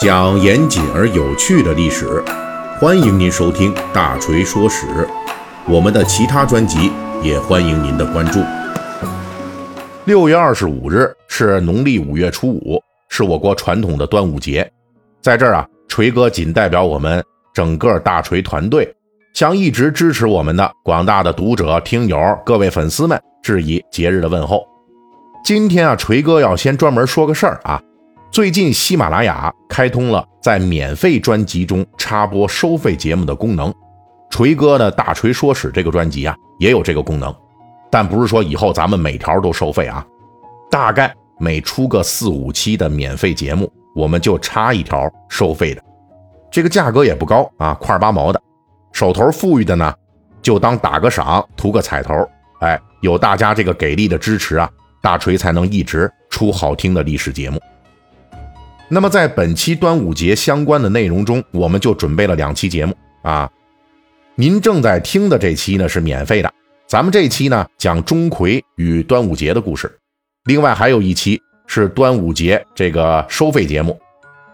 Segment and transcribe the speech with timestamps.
[0.00, 2.22] 讲严谨而有趣的历史，
[2.78, 4.86] 欢迎您收听《大锤说史》。
[5.66, 6.92] 我们的其他专辑
[7.22, 8.40] 也欢迎您的关注。
[10.04, 14.70] 六月二十五日是农历五月初五，是我国传统的端午节。
[15.20, 18.94] 在这儿啊，锤哥仅代表我们整个大锤团队，
[19.34, 24.64] 向一直支持我们的广大的读者、听友、各位粉丝们致以节日的问候。
[25.44, 27.82] 今天啊，锤哥要先专门说个事儿啊。
[28.36, 33.72] 最近喜马拉雅开通了在免费专辑中插播收费节目的功能，
[34.28, 37.34] 锤哥的大锤说史这个专辑啊也有这个功能，
[37.90, 40.06] 但不是说以后咱们每条都收费啊，
[40.70, 45.82] 大概每出个四五期的免费节目，我们就插一条收费的，
[46.50, 48.38] 这个价格也不高啊，块八毛的，
[48.92, 49.90] 手头富裕的呢
[50.42, 52.12] 就当打个赏，图个彩头，
[52.60, 57.58] 哎，有大家这个给力的支持啊，大锤才能一直出好听的历史节目。
[58.88, 63.50] 那么，在本期端午节相关的内容中，我们就准备了两期节目啊。
[64.36, 66.52] 您正在听的这期呢是免费的，
[66.86, 69.92] 咱们这期呢讲钟馗与端午节的故事。
[70.44, 73.98] 另外还有一期是端午节这个收费节目，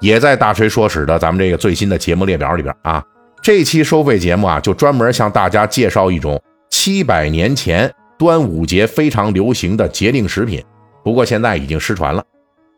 [0.00, 3.04] 也在大锤说史的咱们这个最新的节目列表里边啊。
[3.42, 10.64] 这期收费节目啊，就专门向大家介绍一种七百年前端午节非常流行的节令食品，
[11.04, 12.24] 不过现在已经失传了。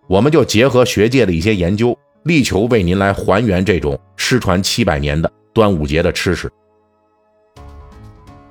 [0.06, 6.50] 我们就结合学界的一些研究，力求为您来还原这种失传七百年的端午节的吃食。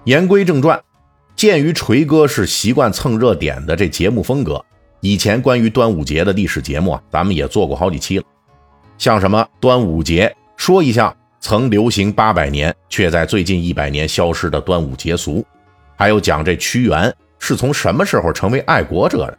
[0.03, 0.80] 言归正传，
[1.36, 4.64] 鉴于锤哥是习惯蹭热点的这节目风格，
[5.00, 8.23] 以前关于端午节的历史节目啊，咱们也做过好几期了。
[8.97, 15.45] 像什么端午节说一下曾流行八百年却在最近一百年消失的端午节俗，
[15.95, 19.38] 还有讲这屈原是从什么时候成为爱国者的。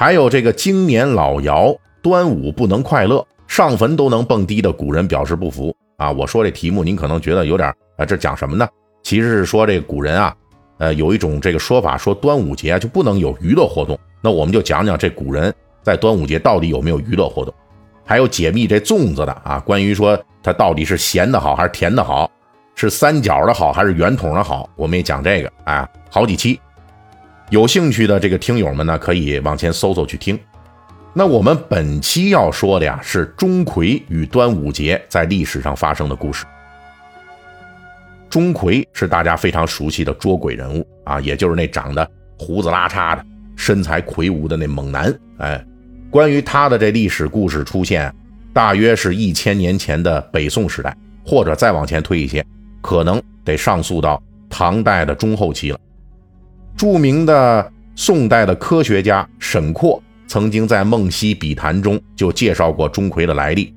[0.00, 6.08] 还有这个经年老谣，端午不能快乐，上坟都能蹦迪的古人表示不服啊！
[6.12, 8.68] 我说这题目您可能觉得有点啊，这讲什么呢？
[9.02, 10.32] 其实是说这古人啊，
[10.78, 13.98] 呃，有一种这个说法，说端午节就不能有娱乐活动。
[14.20, 17.52] 那我们就讲讲这古人在端午节到底有没有娱乐活动，
[18.04, 22.30] 还有解密这粽子的啊，关于说它到底是咸的好还是甜的好，
[22.76, 26.60] 是三角的好还是圆筒的好，我们也讲这个啊，好几期。
[27.50, 30.38] 有兴趣的这个听友们呢，可以往前搜搜去听。
[31.14, 36.44] 那我们本期要说的呀，是钟馗与端午节在历史上发生的故事。
[38.28, 42.06] 钟馗是大家非常熟悉的捉鬼人物啊，也就是那长得
[42.38, 43.24] 胡子拉碴的、
[43.56, 45.12] 身材魁梧的那猛男。
[45.38, 45.64] 哎，
[46.10, 48.14] 关于他的这历史故事出现，
[48.52, 50.94] 大约是一千年前的北宋时代，
[51.24, 52.44] 或者再往前推一些，
[52.82, 55.78] 可能得上溯到唐代的中后期了。
[56.78, 63.74] 著名的宋代的科学家沈括曾经在《梦溪笔谈》中就介绍过钟馗的来历，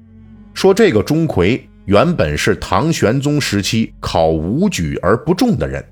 [0.53, 5.83] 说这个钟馗原本是唐玄宗时期考武举而不中的人，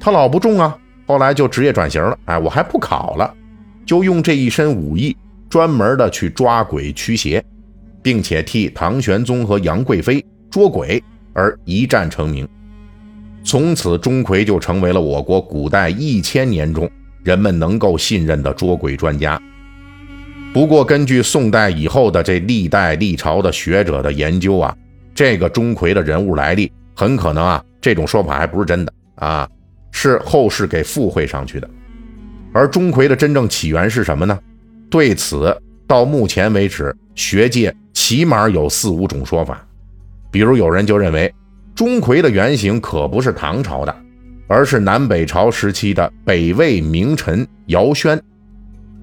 [0.00, 0.76] 他老不中啊，
[1.06, 3.32] 后来就职业转型了，哎，我还不考了，
[3.86, 5.16] 就用这一身武艺
[5.48, 7.40] 专门的去抓鬼驱邪，
[8.02, 11.00] 并且替唐玄宗和杨贵妃捉鬼
[11.34, 12.48] 而一战成名。
[13.44, 16.88] 从此，钟馗就成为了我国古代一千年中
[17.24, 19.40] 人们能够信任的捉鬼专家。
[20.52, 24.76] 不过，根据宋代以后的这历代历朝的学者的研究啊，
[25.14, 29.48] 这个钟馗的人物来历很可能啊，这种说法还不是真的啊，
[29.90, 31.68] 是后世给附会上去的。
[32.52, 34.38] 而钟馗的真正起源是什么呢？
[34.90, 39.66] 对此，到目前为止，学界起码有四五种说法。
[40.30, 41.32] 比如，有人就认为。
[41.74, 43.94] 钟馗的原型可不是唐朝的，
[44.46, 48.20] 而是南北朝时期的北魏名臣姚轩。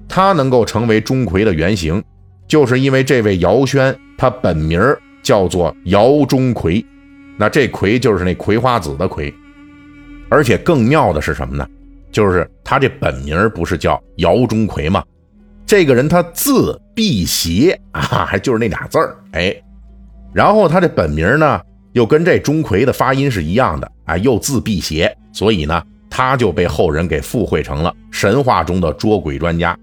[0.08, 2.02] 他能够成为钟馗的原型，
[2.48, 4.80] 就是因为这位姚轩他本名
[5.22, 6.84] 叫做姚钟馗，
[7.36, 9.32] 那这馗就是那葵花籽的葵。
[10.28, 11.66] 而且更妙的是什么呢？
[12.12, 15.04] 就是他这本名不是叫姚钟馗吗？
[15.64, 19.54] 这个人他字辟邪啊，还就是那俩字儿，哎，
[20.32, 21.60] 然后他这本名呢？
[21.92, 29.76] 又跟这钟馗的发音是一样的，哎，又字辟邪，所以呢，他就被后人给附会成了神话中的捉鬼专家。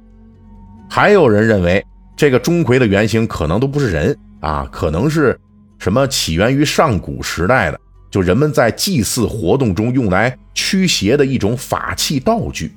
[0.90, 5.38] 还有人认为，这个钟馗的原型可能都不是人啊，可能是
[5.80, 7.80] 什么起源于上古时代的，
[8.10, 12.72] 就人们在祭祀活动中用来驱邪的一种法器道具。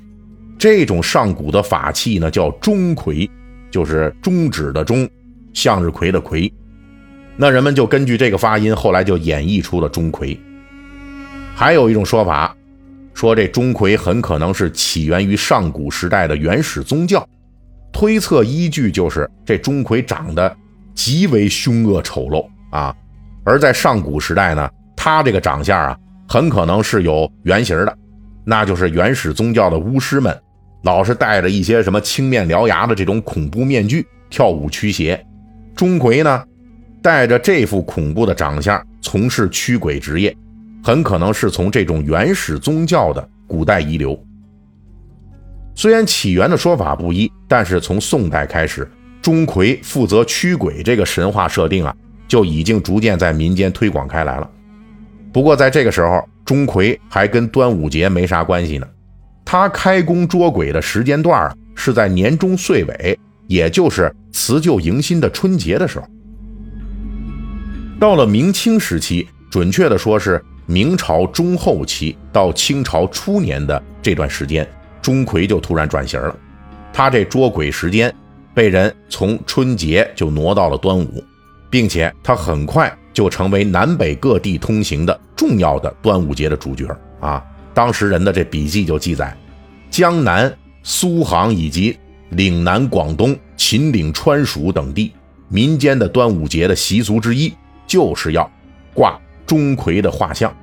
[0.59, 3.31] 这种上古的法器呢，叫钟馗，
[3.71, 5.09] 就是中指的钟，
[5.55, 6.53] 向日葵的葵。
[7.37, 10.38] 那人们就根据这个发音，后来就演绎出了钟馗。
[11.55, 12.55] 还有一种说法，
[13.15, 17.27] 说这钟馗很可能是起源于上古时代的原始宗教。
[17.93, 20.56] 推测依据就是这钟馗长得
[20.94, 22.94] 极为凶恶丑陋啊。
[23.43, 25.99] 而在上古时代呢，他这个长相啊，
[26.29, 27.99] 很可能是有原型的，
[28.44, 30.38] 那就是原始宗教的巫师们，
[30.83, 35.23] 老是戴着一些什么青面獠牙的这种恐怖面具跳舞驱邪。
[35.75, 36.44] 钟馗呢，
[37.02, 40.37] 带着这副恐怖的长相从事驱鬼职业，
[40.82, 44.19] 很可能是从这种原始宗教的古代遗留。
[45.75, 48.91] 虽然起源的说法不一，但是从宋代开始，
[49.23, 51.94] 钟馗负责驱鬼这个神话设定啊。
[52.29, 54.49] 就已经逐渐在民间推广开来了。
[55.32, 58.87] 不过在这个时候，钟馗还跟端午节没啥关系呢。
[59.44, 63.19] 他开工捉鬼的时间段啊，是在年终岁尾，
[63.49, 66.06] 也就是辞旧迎新的春节的时候。
[68.00, 74.67] 到了明清时期，准确的说是明朝中后期到清朝初年的这段时间，
[75.02, 76.35] 钟馗就突然转型了。
[76.93, 78.12] 他这捉鬼时间
[78.55, 81.23] 被人从春节就挪到了端午。
[81.70, 86.85] 并且他很快就成为南北各地通行的重要的端午节的主角
[87.20, 87.43] 啊！
[87.73, 89.35] 当时人的这笔记就记载，
[89.88, 90.52] 江南、
[90.82, 91.97] 苏杭以及
[92.31, 95.12] 岭南、广东、秦岭、川蜀等地
[95.49, 97.52] 民间的端午节的习俗之一，
[97.91, 98.49] 就是要
[98.95, 100.55] 挂钟馗的画像。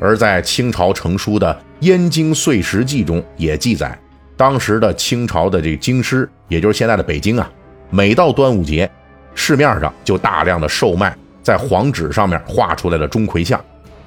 [0.00, 3.98] 而在清朝成书的《燕京岁时记》中也记载，
[4.34, 7.50] 当时的清朝的这个京师，也就是现在的北京啊，
[7.90, 8.90] 每到端午节。
[9.34, 13.62] 市面上就大量的售卖在黄纸上面画出来的钟馗像，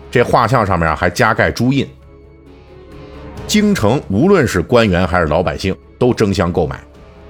[0.10, 1.88] 这画像上面还加盖朱印。
[3.46, 6.80] 京城无论是官员还是老百姓都争相购买，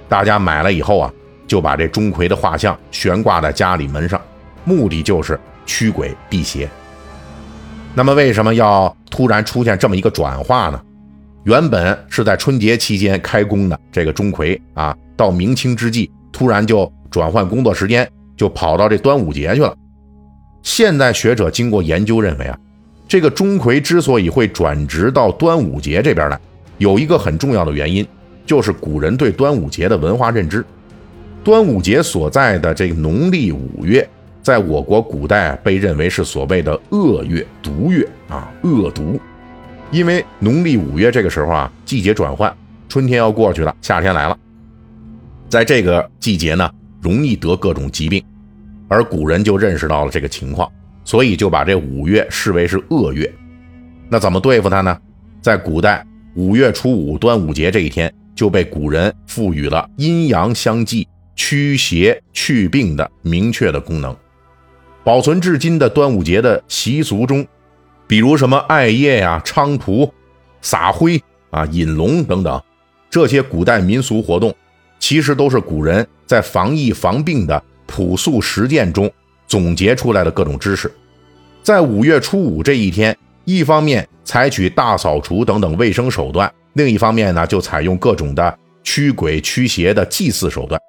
[0.07, 1.14] 大家买了以后啊，
[1.46, 4.22] 就把这钟馗的画像悬挂在家里门上，
[4.63, 6.69] 目的就是驱鬼辟邪。
[7.94, 10.81] 那么为什么要突然出现这么一个转化呢？
[11.44, 16.92] 原本是在春节期间开工的这个钟馗啊，到明清之际突然就。
[17.12, 19.75] 转换工作时间就跑到这端午节去了。
[20.64, 22.57] 现代学者经过研究认为啊，
[23.06, 26.40] 这个钟馗之所以会转职到端午节这边来，
[26.78, 28.07] 有一个很重要的原因，
[28.46, 30.64] 就是古人对端午节的文化认知。
[31.44, 34.10] 端午节所在的这个农历五月，
[34.42, 39.20] 在我国古代被认为是所谓的恶月、毒月啊，恶毒。
[39.92, 42.56] 因为农历五月这个时候啊，季节转换，
[42.88, 44.38] 春天要过去了，夏天来了，
[45.50, 46.70] 在这个季节呢。
[47.02, 48.24] 容易得各种疾病，
[48.88, 50.72] 而古人就认识到了这个情况，
[51.04, 53.28] 所以就把这五月视为是恶月。
[54.08, 54.96] 那怎么对付它呢？
[55.42, 56.06] 在古代，
[56.36, 64.16] 五月初五端午节这一天就被古人赋予了阴阳相济、驱邪去病的明确的功能。
[65.03, 67.45] 保存至今的端午节的习俗中，
[68.07, 70.13] 比如什么艾叶呀、菖蒲、
[70.62, 72.62] 撒灰啊、引龙等等
[73.09, 74.53] 这些古代民俗活动。
[75.00, 79.12] 其实都是古人在防疫防病的朴素实践中
[79.48, 80.89] 总结出来的各种知识。
[81.63, 90.80] 在五月初五这一天，一方面采取大扫除等等卫生手段，另一方面呢，就采用各种的驱鬼驱邪的祭祀手段。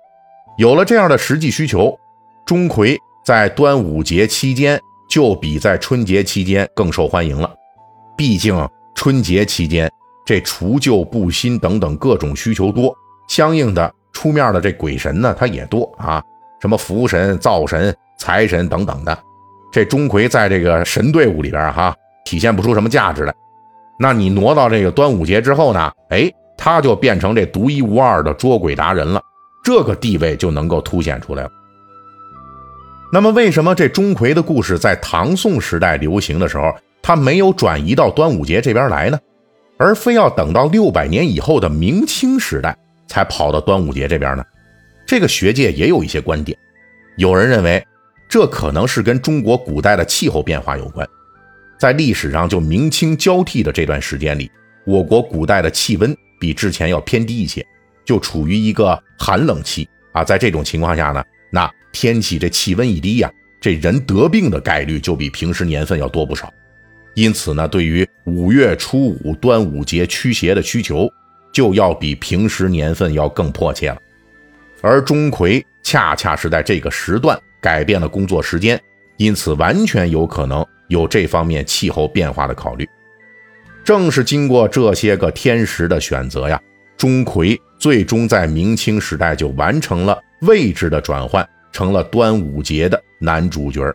[0.58, 1.98] 有了这样的实际需求，
[2.44, 2.94] 钟馗
[3.24, 7.50] 在端午节期间就比在春节期间更受欢迎了。
[8.16, 9.90] 毕竟春节期间
[10.24, 12.94] 这除旧布新等等各种需求多，
[13.28, 13.94] 相应的。
[14.12, 16.22] 出面的这鬼神呢，他也多啊，
[16.60, 19.18] 什么福神、灶神、财神等等的。
[19.72, 23.34] 这钟馗在这个神队伍里边哈，体现不出什么价值来。
[23.98, 29.20] 那你挪到这个端午节之后呢，哎，他就变成这独一无二的捉鬼达人了，
[29.64, 31.50] 这个地位就能够凸显出来了。
[33.14, 39.18] 那么，为什么这钟馗的故事在唐宋时代流行的时候，他没有转移到端午节这边来呢？
[39.76, 42.74] 而非要等到六百年以后的明清时代？
[43.06, 44.42] 才跑到端午节这边呢，
[45.06, 46.56] 这个学界也有一些观点。
[47.18, 47.86] 有人认为，
[48.30, 51.06] 这可能是跟中国古代的气候变化有关。
[51.78, 54.50] 在历史上，就明清交替的这段时间里，
[54.86, 57.62] 我国古代的气温比之前要偏低一些，
[58.06, 60.24] 就处于一个寒冷期啊。
[60.24, 63.30] 在这种情况下呢，那天气这气温一低呀，
[63.60, 66.52] 这人得病的概率就比平时年份要多不少。
[67.14, 71.08] 因此呢，对于五月初五端午节驱邪的需求。
[71.52, 73.98] 就要比平时年份要更迫切了，
[74.80, 78.80] 而钟馗恰恰是在这个时段改变了工作时间，
[79.18, 82.88] 因此完全有可能有这方面气候变化的考虑。
[83.84, 86.58] 正是经过这些个天时的选择呀，
[86.96, 91.46] 钟馗最终在明清时代就完成了位置的转换，
[91.82, 93.92] 成了端午节的男主角。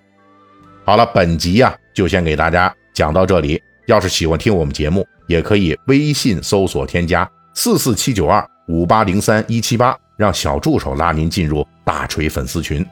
[0.84, 3.62] 好了，本集呀就先给大家讲到这里。
[3.86, 7.30] 要是喜欢听我们节目，也可以微信搜索添加。
[7.54, 12.86] 四四七九二五八零三一七八，让小助手拉您进入大锤粉丝群。